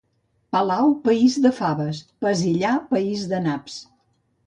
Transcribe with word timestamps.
Palau, 0.55 0.93
país 1.09 1.37
de 1.45 1.53
faves... 1.59 2.01
Pesillà, 2.25 2.75
país 2.97 3.31
de 3.35 3.47
naps. 3.49 3.83